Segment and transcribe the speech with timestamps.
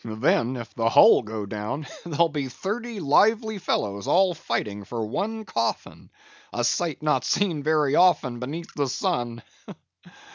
[0.03, 5.45] Then, if the hull go down, there'll be thirty lively fellows all fighting for one
[5.45, 6.09] coffin,
[6.51, 9.43] a sight not seen very often beneath the sun!